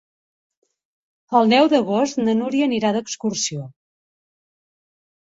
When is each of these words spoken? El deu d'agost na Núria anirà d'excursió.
El 1.39 1.51
deu 1.51 1.67
d'agost 1.73 2.21
na 2.21 2.33
Núria 2.39 2.67
anirà 2.69 2.91
d'excursió. 2.95 3.61